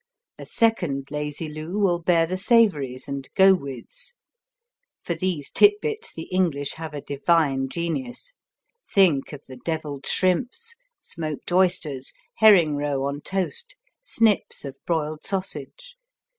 [0.39, 4.15] A second Lazy Lou will bear the savories and go withs.
[5.03, 8.33] For these tidbits the English have a divine genius;
[8.91, 15.95] think of the deviled shrimps, smoked oysters, herring roe on toast, snips of broiled sausage